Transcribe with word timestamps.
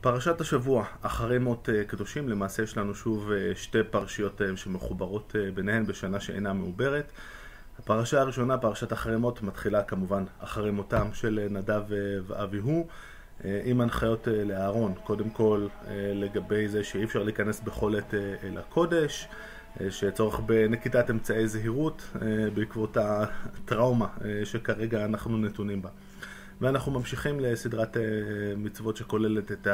פרשת 0.00 0.40
השבוע, 0.40 0.84
אחרי 1.02 1.38
מות 1.38 1.68
אה, 1.68 1.84
קדושים, 1.84 2.28
למעשה 2.28 2.62
יש 2.62 2.76
לנו 2.76 2.94
שוב 2.94 3.30
אה, 3.32 3.52
שתי 3.54 3.78
פרשיות 3.90 4.42
אה, 4.42 4.56
שמחוברות 4.56 5.34
ביניהן 5.54 5.86
בשנה 5.86 6.20
שאינה 6.20 6.52
מעוברת. 6.52 7.12
הפרשה 7.78 8.20
הראשונה, 8.20 8.58
פרשת 8.58 8.92
אחרי 8.92 9.16
מות, 9.16 9.42
מתחילה 9.42 9.82
כמובן 9.82 10.24
אחרי 10.38 10.70
מותם 10.70 11.08
של 11.12 11.46
נדב 11.50 11.82
ואביהו, 12.26 12.86
עם 13.44 13.80
הנחיות 13.80 14.28
לאהרון, 14.46 14.94
קודם 15.04 15.30
כל 15.30 15.66
לגבי 16.14 16.68
זה 16.68 16.84
שאי 16.84 17.04
אפשר 17.04 17.22
להיכנס 17.22 17.60
בכל 17.60 17.94
עת 17.96 18.14
אל 18.14 18.58
הקודש, 18.58 19.28
שצורך 19.90 20.40
בנקיטת 20.40 21.10
אמצעי 21.10 21.48
זהירות 21.48 22.02
בעקבות 22.54 22.96
הטראומה 22.96 24.06
שכרגע 24.44 25.04
אנחנו 25.04 25.38
נתונים 25.38 25.82
בה. 25.82 25.88
ואנחנו 26.60 26.92
ממשיכים 26.92 27.40
לסדרת 27.40 27.96
אה, 27.96 28.02
מצוות 28.56 28.96
שכוללת 28.96 29.52
את 29.52 29.66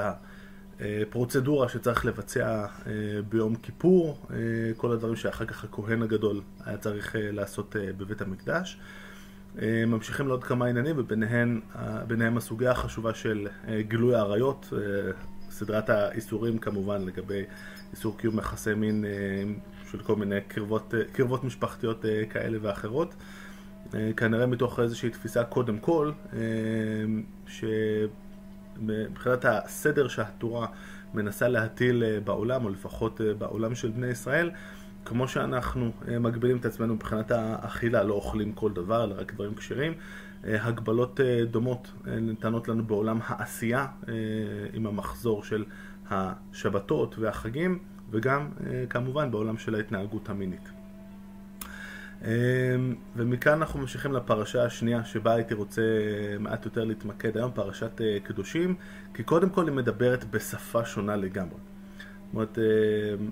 הפרוצדורה 0.81 1.69
שצריך 1.69 2.05
לבצע 2.05 2.67
אה, 2.87 2.93
ביום 3.29 3.57
כיפור, 3.57 4.19
אה, 4.31 4.37
כל 4.77 4.93
הדברים 4.93 5.17
שאחר 5.17 5.45
כך 5.45 5.65
הכהן 5.65 6.03
הגדול 6.03 6.41
היה 6.65 6.77
צריך 6.77 7.17
לעשות 7.19 7.77
בבית 7.97 8.21
המקדש. 8.21 8.79
ממשיכים 9.87 10.29
לעוד 10.29 10.45
כמה 10.45 10.67
עניינים 10.67 10.97
וביניהם 10.99 12.37
הסוגיה 12.37 12.71
החשובה 12.71 13.15
של 13.15 13.49
גילוי 13.81 14.15
העריות, 14.15 14.73
סדרת 15.51 15.91
האיסורים 15.91 16.59
כמובן 16.59 17.03
לגבי 17.03 17.45
איסור 17.93 18.19
קיום 18.19 18.39
יחסי 18.39 18.75
מין 18.75 19.05
של 19.91 20.03
כל 20.03 20.17
מיני 20.17 20.41
קרבות, 20.49 20.95
קרבות 21.13 21.45
משפחתיות 21.45 22.05
כאלה 22.31 22.59
ואחרות. 22.63 23.15
אה, 23.95 24.11
כנראה 24.17 24.47
מתוך 24.47 24.81
איזושהי 24.81 25.11
תפיסה 25.11 25.45
קודם 25.45 25.79
כל, 25.79 26.13
אה, 26.33 26.39
שמבחינת 27.47 29.45
הסדר 29.45 30.09
שהתורה 30.09 30.67
מנסה 31.15 31.49
להטיל 31.49 32.05
אה, 32.05 32.21
בעולם, 32.21 32.65
או 32.65 32.71
לפחות 32.71 33.21
בעולם 33.39 33.75
של 33.75 33.91
בני 33.91 34.07
ישראל, 34.07 34.51
כמו 35.05 35.29
שאנחנו 35.29 35.93
מגבילים 36.21 36.57
את 36.57 36.65
עצמנו 36.65 36.95
מבחינת 36.95 37.31
האכילה, 37.31 38.03
לא 38.03 38.15
אוכלים 38.15 38.53
כל 38.53 38.73
דבר, 38.73 39.05
אלא 39.05 39.15
רק 39.19 39.35
דברים 39.35 39.55
כשרים, 39.55 39.93
הגבלות 40.45 41.21
דומות 41.51 41.93
ניתנות 42.07 42.69
לנו 42.69 42.85
בעולם 42.85 43.19
העשייה, 43.27 43.87
עם 44.73 44.87
המחזור 44.87 45.45
של 45.45 45.65
השבתות 46.11 47.19
והחגים, 47.19 47.79
וגם 48.11 48.49
כמובן 48.91 49.31
בעולם 49.31 49.59
של 49.59 49.75
ההתנהגות 49.75 50.29
המינית. 50.29 50.71
אמ, 52.25 52.29
ומכאן 53.17 53.53
אנחנו 53.53 53.81
ממשיכים 53.81 54.13
לפרשה 54.13 54.65
השנייה 54.65 55.05
שבה 55.05 55.35
הייתי 55.35 55.55
רוצה 55.55 55.83
מעט 56.41 56.65
יותר 56.65 56.85
להתמקד 56.85 57.37
היום, 57.37 57.51
פרשת 57.55 58.01
אה, 58.01 58.19
קדושים, 58.23 58.75
כי 59.15 59.23
קודם 59.23 59.51
כל 59.51 59.69
היא 59.69 59.77
מדברת 59.77 60.25
בשפה 60.31 60.85
שונה 60.85 61.17
לגמרי. 61.17 61.59
זאת 61.59 62.35
אומרת, 62.35 62.59
אמ, 62.59 63.31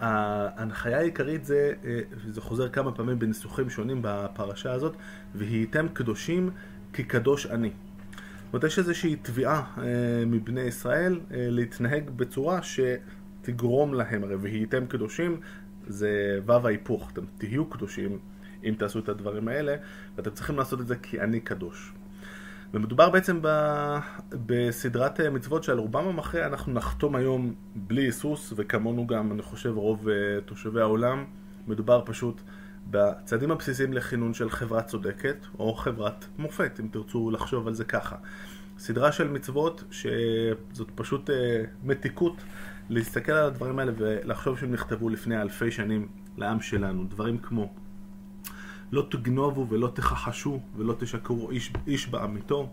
ההנחיה 0.00 0.98
העיקרית 0.98 1.44
זה, 1.44 1.72
אה, 1.84 2.00
וזה 2.16 2.40
חוזר 2.40 2.68
כמה 2.68 2.92
פעמים 2.92 3.18
בניסוחים 3.18 3.70
שונים 3.70 3.98
בפרשה 4.02 4.72
הזאת, 4.72 4.96
והייתם 5.34 5.86
קדושים 5.92 6.50
כי 6.92 7.04
קדוש 7.04 7.46
אני. 7.46 7.70
זאת 7.70 8.54
אומרת, 8.54 8.64
יש 8.64 8.78
איזושהי 8.78 9.16
תביעה 9.16 9.62
אה, 9.78 9.84
מבני 10.26 10.60
ישראל 10.60 11.20
להתנהג 11.30 12.10
בצורה 12.16 12.60
שתגרום 12.62 13.94
להם, 13.94 14.24
הרי 14.24 14.36
והייתם 14.36 14.86
קדושים, 14.86 15.40
זה 15.88 16.40
וו 16.44 16.66
ההיפוך, 16.66 17.10
אתם 17.12 17.22
תהיו 17.38 17.66
קדושים 17.66 18.18
אם 18.64 18.74
תעשו 18.78 18.98
את 18.98 19.08
הדברים 19.08 19.48
האלה, 19.48 19.76
ואתם 20.16 20.30
צריכים 20.30 20.56
לעשות 20.56 20.80
את 20.80 20.86
זה 20.86 20.96
כי 20.96 21.20
אני 21.20 21.40
קדוש. 21.40 21.92
ומדובר 22.74 23.10
בעצם 23.10 23.38
ב... 23.42 23.48
בסדרת 24.46 25.20
אה, 25.20 25.30
מצוות 25.30 25.64
שעל 25.64 25.78
רובם 25.78 26.08
המכריע 26.08 26.46
אנחנו 26.46 26.72
נחתום 26.72 27.16
היום 27.16 27.54
בלי 27.74 28.02
היסוס, 28.02 28.52
וכמונו 28.56 29.06
גם, 29.06 29.32
אני 29.32 29.42
חושב, 29.42 29.76
רוב 29.76 30.08
uh, 30.08 30.10
תושבי 30.44 30.80
העולם. 30.80 31.24
מדובר 31.66 32.02
פשוט 32.04 32.40
בצעדים 32.90 33.50
הבסיסיים 33.50 33.92
לכינון 33.92 34.34
של 34.34 34.50
חברה 34.50 34.82
צודקת, 34.82 35.36
או 35.58 35.74
חברת 35.74 36.24
מופת, 36.38 36.80
אם 36.80 36.88
תרצו 36.88 37.30
לחשוב 37.30 37.66
על 37.66 37.74
זה 37.74 37.84
ככה. 37.84 38.16
סדרה 38.78 39.12
של 39.12 39.28
מצוות 39.28 39.84
שזאת 39.90 40.90
פשוט 40.94 41.30
uh, 41.30 41.32
מתיקות 41.84 42.36
להסתכל 42.88 43.32
על 43.32 43.44
הדברים 43.44 43.78
האלה 43.78 43.92
ולחשוב 43.96 44.58
שהם 44.58 44.72
נכתבו 44.72 45.08
לפני 45.08 45.40
אלפי 45.40 45.70
שנים 45.70 46.08
לעם 46.36 46.60
שלנו. 46.60 47.04
דברים 47.04 47.38
כמו 47.38 47.72
לא 48.92 49.06
תגנובו 49.10 49.66
ולא 49.68 49.90
תכחשו 49.94 50.60
ולא 50.76 50.94
תשקרו 50.98 51.50
איש, 51.50 51.72
איש 51.86 52.08
בעמיתו, 52.08 52.68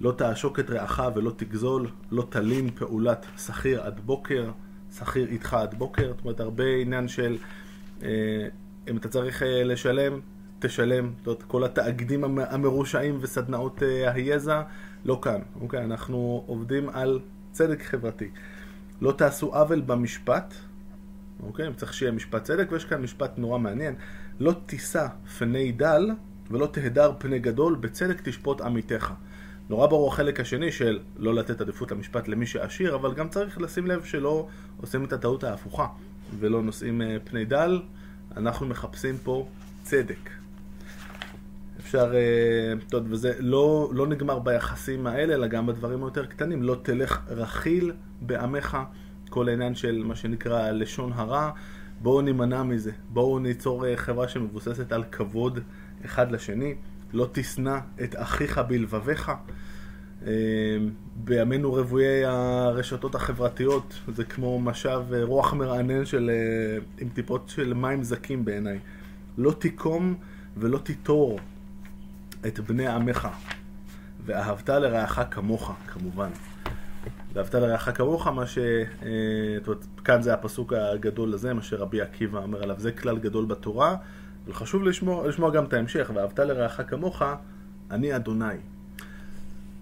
לא 0.00 0.12
תעשוק 0.12 0.58
את 0.60 0.70
רעך 0.70 1.02
ולא 1.14 1.32
תגזול, 1.36 1.88
לא 2.10 2.26
תלין 2.30 2.70
פעולת 2.70 3.26
שכיר 3.38 3.82
עד 3.82 4.00
בוקר, 4.00 4.50
שכיר 4.98 5.28
איתך 5.28 5.54
עד 5.54 5.74
בוקר. 5.74 6.12
זאת 6.16 6.24
אומרת, 6.24 6.40
הרבה 6.40 6.64
עניין 6.64 7.08
של 7.08 7.36
אה, 8.02 8.08
אם 8.88 8.96
אתה 8.96 9.08
צריך 9.08 9.42
אה, 9.42 9.64
לשלם, 9.64 10.20
תשלם. 10.58 11.12
זאת 11.18 11.26
אומרת, 11.26 11.42
כל 11.42 11.64
התאגידים 11.64 12.24
המרושעים 12.38 13.18
וסדנאות 13.20 13.82
אה, 13.82 14.12
היזע, 14.12 14.62
לא 15.04 15.18
כאן. 15.22 15.40
אוקיי, 15.60 15.84
אנחנו 15.84 16.44
עובדים 16.46 16.88
על 16.88 17.20
צדק 17.52 17.82
חברתי. 17.82 18.30
לא 19.00 19.12
תעשו 19.12 19.54
עוול 19.54 19.80
במשפט, 19.80 20.54
אוקיי? 21.42 21.74
צריך 21.76 21.94
שיהיה 21.94 22.12
משפט 22.12 22.42
צדק, 22.44 22.72
ויש 22.72 22.84
כאן 22.84 23.02
משפט 23.02 23.38
נורא 23.38 23.58
מעניין. 23.58 23.94
לא 24.40 24.54
תישא 24.66 25.06
פני 25.38 25.72
דל 25.72 26.10
ולא 26.50 26.66
תהדר 26.66 27.12
פני 27.18 27.38
גדול, 27.38 27.74
בצדק 27.74 28.20
תשפוט 28.24 28.60
עמיתך. 28.60 29.12
נורא 29.68 29.86
ברור 29.86 30.12
החלק 30.12 30.40
השני 30.40 30.72
של 30.72 30.98
לא 31.16 31.34
לתת 31.34 31.60
עדיפות 31.60 31.90
למשפט 31.90 32.28
למי 32.28 32.46
שעשיר, 32.46 32.94
אבל 32.94 33.14
גם 33.14 33.28
צריך 33.28 33.60
לשים 33.60 33.86
לב 33.86 34.04
שלא 34.04 34.48
עושים 34.80 35.04
את 35.04 35.12
הטעות 35.12 35.44
ההפוכה 35.44 35.86
ולא 36.38 36.62
נושאים 36.62 37.02
אה, 37.02 37.16
פני 37.24 37.44
דל. 37.44 37.82
אנחנו 38.36 38.66
מחפשים 38.66 39.18
פה 39.22 39.48
צדק. 39.82 40.30
אפשר, 41.88 42.14
אה, 42.14 42.72
טוב, 42.88 43.04
וזה 43.10 43.32
לא, 43.38 43.90
לא 43.94 44.06
נגמר 44.06 44.38
ביחסים 44.38 45.06
האלה, 45.06 45.34
אלא 45.34 45.46
גם 45.46 45.66
בדברים 45.66 46.04
היותר 46.04 46.26
קטנים. 46.26 46.62
לא 46.62 46.76
תלך 46.82 47.20
רכיל 47.28 47.92
בעמך, 48.20 48.78
כל 49.30 49.48
העניין 49.48 49.74
של 49.74 50.02
מה 50.04 50.16
שנקרא 50.16 50.70
לשון 50.70 51.12
הרע. 51.12 51.50
בואו 52.02 52.20
נימנע 52.20 52.62
מזה. 52.62 52.90
בואו 53.08 53.38
ניצור 53.38 53.86
אה, 53.86 53.96
חברה 53.96 54.28
שמבוססת 54.28 54.92
על 54.92 55.04
כבוד 55.12 55.58
אחד 56.04 56.32
לשני. 56.32 56.74
לא 57.12 57.28
תשנא 57.32 57.78
את 58.04 58.14
אחיך 58.18 58.58
בלבביך. 58.58 59.32
אה, 60.26 60.32
בימינו 61.16 61.72
רוויי 61.72 62.24
הרשתות 62.24 63.14
החברתיות, 63.14 63.94
זה 64.14 64.24
כמו 64.24 64.60
משב 64.60 65.02
רוח 65.22 65.54
מרענן 65.54 66.04
של, 66.04 66.30
עם 66.98 67.08
טיפות 67.08 67.48
של 67.48 67.74
מים 67.74 68.02
זקים 68.02 68.44
בעיניי. 68.44 68.78
לא 69.38 69.52
תיקום 69.52 70.14
ולא 70.56 70.78
תיטור 70.78 71.38
את 72.46 72.60
בני 72.60 72.86
עמך, 72.86 73.28
ואהבת 74.26 74.68
לרעך 74.68 75.20
כמוך, 75.30 75.72
כמובן. 75.86 76.28
ואהבת 77.32 77.54
לרעך 77.54 77.96
כמוך, 77.96 78.26
מה 78.26 78.46
ש... 78.46 78.58
אה, 78.58 79.08
זאת 79.58 79.68
אומרת, 79.68 79.84
כאן 80.04 80.22
זה 80.22 80.34
הפסוק 80.34 80.72
הגדול 80.72 81.34
הזה, 81.34 81.54
מה 81.54 81.62
שרבי 81.62 82.00
עקיבא 82.00 82.38
אומר 82.38 82.62
עליו, 82.62 82.76
זה 82.78 82.92
כלל 82.92 83.18
גדול 83.18 83.44
בתורה, 83.44 83.96
וחשוב 84.46 84.84
לשמוע, 84.84 85.28
לשמוע 85.28 85.50
גם 85.50 85.64
את 85.64 85.72
ההמשך, 85.72 86.10
ואהבת 86.14 86.38
לרעך 86.38 86.80
כמוך, 86.86 87.22
אני 87.90 88.16
אדוני. 88.16 88.44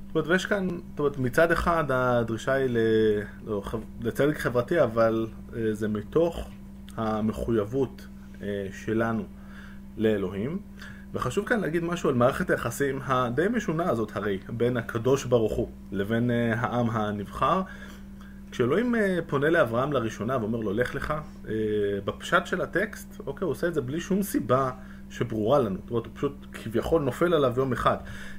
זאת 0.06 0.15
אומרת, 0.15 0.28
ויש 0.28 0.47
כאן, 0.47 0.69
זאת 0.69 0.99
אומרת, 0.99 1.19
מצד 1.19 1.53
אחד 1.53 1.84
הדרישה 1.91 2.53
היא 2.53 2.69
לא, 3.47 3.62
לצדק 4.00 4.39
חברתי, 4.39 4.83
אבל 4.83 5.27
אה, 5.56 5.75
זה 5.75 5.89
מתוך 5.89 6.49
המחויבות 6.97 8.06
אה, 8.43 8.66
שלנו 8.72 9.25
לאלוהים. 9.97 10.59
וחשוב 11.16 11.47
כאן 11.47 11.60
להגיד 11.60 11.84
משהו 11.84 12.09
על 12.09 12.15
מערכת 12.15 12.50
היחסים 12.50 13.00
הדי 13.04 13.47
משונה 13.53 13.91
הזאת 13.91 14.16
הרי, 14.16 14.38
בין 14.49 14.77
הקדוש 14.77 15.25
ברוך 15.25 15.53
הוא 15.53 15.69
לבין 15.93 16.31
uh, 16.31 16.56
העם 16.56 16.91
הנבחר. 16.91 17.63
כשאלוהים 18.51 18.95
uh, 18.95 18.98
פונה 19.27 19.51
לאברהם 19.51 19.92
לראשונה 19.92 20.39
ואומר 20.41 20.60
לו, 20.60 20.72
לך 20.72 20.95
לך, 20.95 21.15
uh, 21.45 21.48
בפשט 22.04 22.47
של 22.47 22.60
הטקסט, 22.60 23.21
אוקיי, 23.27 23.45
הוא 23.45 23.53
עושה 23.53 23.66
את 23.66 23.74
זה 23.74 23.80
בלי 23.80 24.01
שום 24.01 24.22
סיבה 24.22 24.71
שברורה 25.10 25.59
לנו. 25.59 25.77
זאת 25.80 25.91
אומרת, 25.91 26.07
הוא 26.07 26.13
פשוט 26.15 26.47
כביכול 26.53 27.03
נופל 27.03 27.34
עליו 27.34 27.54
יום 27.57 27.72
אחד. 27.72 27.97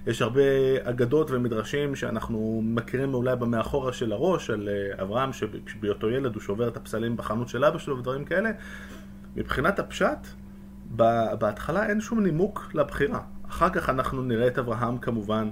יש 0.08 0.22
הרבה 0.22 0.42
אגדות 0.84 1.32
ומדרשים 1.32 1.96
שאנחנו 1.96 2.62
מכירים 2.66 3.14
אולי 3.14 3.36
במאחורה 3.36 3.94
של 3.94 4.12
הראש, 4.12 4.50
על 4.50 4.70
אברהם 5.02 5.30
שבהיותו 5.68 6.10
ילד 6.10 6.34
הוא 6.34 6.42
שובר 6.42 6.68
את 6.68 6.78
הפסלים 6.78 7.18
בחנות 7.18 7.50
של 7.50 7.66
אבא 7.66 7.78
שלו 7.78 7.98
ודברים 7.98 8.26
כאלה. 8.26 8.50
מבחינת 9.36 9.80
הפשט, 9.80 10.28
בהתחלה 11.40 11.86
אין 11.86 12.02
שום 12.02 12.24
נימוק 12.24 12.72
לבחירה. 12.74 13.22
אחר 13.50 13.70
כך 13.70 13.90
אנחנו 13.90 14.24
נראה 14.24 14.48
את 14.48 14.60
אברהם 14.60 14.98
כמובן 14.98 15.50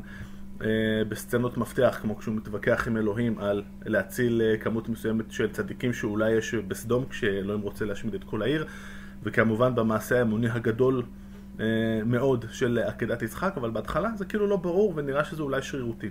אה, 0.62 0.68
בסצנות 1.10 1.58
מפתח, 1.58 2.00
כמו 2.02 2.18
כשהוא 2.18 2.36
מתווכח 2.36 2.88
עם 2.88 2.98
אלוהים 2.98 3.40
על 3.40 3.64
להציל 3.86 4.42
אה, 4.42 4.58
כמות 4.58 4.90
מסוימת 4.90 5.32
של 5.32 5.52
צדיקים 5.52 5.94
שאולי 5.94 6.32
יש 6.32 6.56
בסדום 6.56 7.06
כשאלוהים 7.10 7.62
רוצה 7.62 7.86
להשמיד 7.86 8.14
את 8.14 8.24
כל 8.24 8.42
העיר, 8.42 8.66
וכמובן 9.24 9.76
במעשה 9.76 10.20
האמוני 10.20 10.50
הגדול 10.50 11.04
אה, 11.60 11.66
מאוד 12.06 12.46
של 12.52 12.80
עקדת 12.86 13.22
יצחק, 13.22 13.54
אבל 13.58 13.70
בהתחלה 13.70 14.10
זה 14.16 14.26
כאילו 14.26 14.48
לא 14.48 14.58
ברור 14.58 14.94
ונראה 14.96 15.24
שזה 15.24 15.44
אולי 15.44 15.62
שרירותי. 15.62 16.10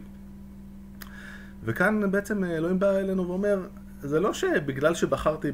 וכאן 1.65 2.11
בעצם 2.11 2.45
אלוהים 2.45 2.79
בא 2.79 2.91
אלינו 2.91 3.29
ואומר, 3.29 3.67
זה 4.05 4.21
לא 4.21 4.33
שבגלל 4.33 4.95
שבחרתי 4.95 5.53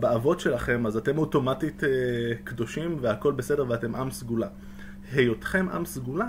באבות 0.00 0.40
שלכם, 0.40 0.86
אז 0.86 0.96
אתם 0.96 1.18
אוטומטית 1.18 1.82
קדושים 2.44 2.96
והכל 3.00 3.32
בסדר 3.32 3.64
ואתם 3.68 3.94
עם 3.94 4.10
סגולה. 4.10 4.48
היותכם 5.12 5.66
עם 5.68 5.84
סגולה 5.84 6.28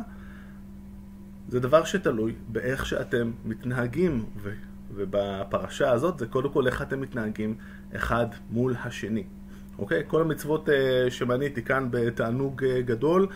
זה 1.48 1.60
דבר 1.60 1.84
שתלוי 1.84 2.36
באיך 2.48 2.86
שאתם 2.86 3.32
מתנהגים, 3.46 4.26
ו, 4.38 4.52
ובפרשה 4.94 5.92
הזאת 5.92 6.20
זה 6.20 6.28
קודם 6.28 6.50
כל 6.50 6.68
איך 6.68 6.82
אתם 6.82 7.02
מתנהגים 7.02 7.56
אחד 7.96 8.26
מול 8.50 8.76
השני. 8.84 9.24
אוקיי? 9.80 10.04
כל 10.08 10.22
המצוות 10.22 10.70
uh, 10.70 10.72
שמניתי 11.10 11.64
כאן 11.64 11.88
בתענוג 11.92 12.64
uh, 12.64 12.82
גדול, 12.86 13.28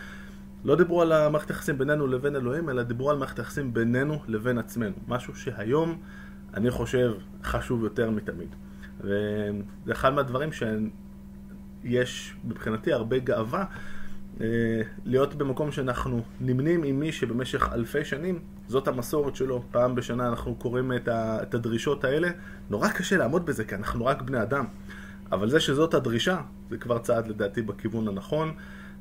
לא 0.65 0.75
דיברו 0.75 1.01
על 1.01 1.11
המערכת 1.11 1.49
היחסים 1.49 1.77
בינינו 1.77 2.07
לבין 2.07 2.35
אלוהים, 2.35 2.69
אלא 2.69 2.83
דיברו 2.83 3.09
על 3.09 3.17
מערכת 3.17 3.39
היחסים 3.39 3.73
בינינו 3.73 4.21
לבין 4.27 4.57
עצמנו. 4.57 4.95
משהו 5.07 5.35
שהיום 5.35 5.97
אני 6.55 6.71
חושב 6.71 7.13
חשוב 7.43 7.83
יותר 7.83 8.09
מתמיד. 8.09 8.55
וזה 9.01 9.91
אחד 9.91 10.13
מהדברים 10.13 10.49
שיש 10.51 12.35
מבחינתי 12.43 12.93
הרבה 12.93 13.19
גאווה 13.19 13.65
אה, 14.41 14.81
להיות 15.05 15.35
במקום 15.35 15.71
שאנחנו 15.71 16.21
נמנים 16.41 16.83
עם 16.83 16.99
מי 16.99 17.11
שבמשך 17.11 17.69
אלפי 17.73 18.05
שנים, 18.05 18.39
זאת 18.67 18.87
המסורת 18.87 19.35
שלו. 19.35 19.63
פעם 19.71 19.95
בשנה 19.95 20.27
אנחנו 20.27 20.55
קוראים 20.55 20.91
את 21.07 21.53
הדרישות 21.53 22.03
האלה. 22.03 22.29
נורא 22.69 22.89
קשה 22.89 23.17
לעמוד 23.17 23.45
בזה, 23.45 23.65
כי 23.65 23.75
אנחנו 23.75 24.05
רק 24.05 24.21
בני 24.21 24.41
אדם. 24.41 24.65
אבל 25.31 25.49
זה 25.49 25.59
שזאת 25.59 25.93
הדרישה, 25.93 26.41
זה 26.69 26.77
כבר 26.77 26.99
צעד 26.99 27.27
לדעתי 27.27 27.61
בכיוון 27.61 28.07
הנכון. 28.07 28.53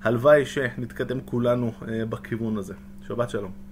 הלוואי 0.03 0.47
שנתקדם 0.47 1.21
כולנו 1.21 1.73
אה, 1.89 2.07
בכיוון 2.07 2.57
הזה. 2.57 2.75
שבת 3.07 3.31
שלום. 3.31 3.64